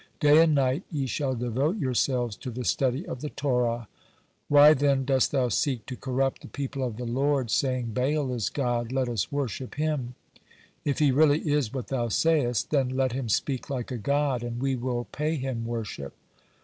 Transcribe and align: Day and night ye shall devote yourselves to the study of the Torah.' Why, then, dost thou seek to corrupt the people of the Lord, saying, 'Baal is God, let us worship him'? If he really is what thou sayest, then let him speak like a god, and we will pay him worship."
Day 0.19 0.41
and 0.41 0.55
night 0.55 0.81
ye 0.91 1.05
shall 1.05 1.35
devote 1.35 1.77
yourselves 1.77 2.35
to 2.37 2.49
the 2.49 2.65
study 2.65 3.05
of 3.05 3.21
the 3.21 3.29
Torah.' 3.29 3.87
Why, 4.47 4.73
then, 4.73 5.05
dost 5.05 5.31
thou 5.31 5.49
seek 5.49 5.85
to 5.85 5.95
corrupt 5.95 6.41
the 6.41 6.47
people 6.47 6.83
of 6.83 6.97
the 6.97 7.05
Lord, 7.05 7.51
saying, 7.51 7.91
'Baal 7.93 8.33
is 8.33 8.49
God, 8.49 8.91
let 8.91 9.07
us 9.07 9.31
worship 9.31 9.75
him'? 9.75 10.15
If 10.83 10.97
he 10.97 11.11
really 11.11 11.41
is 11.47 11.71
what 11.71 11.89
thou 11.89 12.07
sayest, 12.09 12.71
then 12.71 12.89
let 12.89 13.11
him 13.11 13.29
speak 13.29 13.69
like 13.69 13.91
a 13.91 13.97
god, 13.97 14.41
and 14.41 14.59
we 14.59 14.75
will 14.75 15.03
pay 15.11 15.35
him 15.35 15.67
worship." 15.67 16.15